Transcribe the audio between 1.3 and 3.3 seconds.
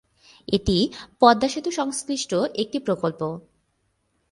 সেতু সংশ্লিষ্ট একটি প্রকল্প।